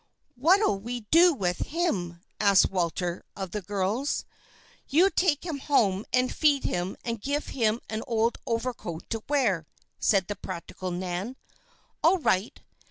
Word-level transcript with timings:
"What'll 0.33 0.79
we 0.79 1.01
do 1.11 1.31
with 1.31 1.59
him?" 1.59 2.21
asked 2.39 2.71
Walter, 2.71 3.23
of 3.35 3.51
the 3.51 3.61
girls. 3.61 4.25
"You 4.87 5.11
take 5.11 5.43
him 5.45 5.59
home 5.59 6.05
and 6.11 6.33
feed 6.33 6.63
him 6.63 6.97
and 7.05 7.21
give 7.21 7.49
him 7.49 7.79
an 7.87 8.01
old 8.07 8.39
overcoat 8.47 9.07
to 9.11 9.21
wear," 9.29 9.67
said 9.99 10.25
the 10.25 10.35
practical 10.35 10.89
Nan. 10.89 11.35
"All 12.03 12.17
right." 12.17 12.59